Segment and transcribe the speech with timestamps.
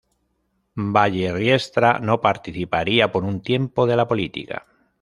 [0.95, 4.65] Valle Riestra no participaría por un tiempo de la política.